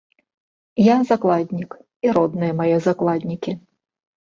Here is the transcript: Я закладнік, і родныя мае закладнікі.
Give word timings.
Я 0.83 0.95
закладнік, 1.11 1.77
і 2.09 2.19
родныя 2.19 2.51
мае 2.65 2.77
закладнікі. 2.91 3.51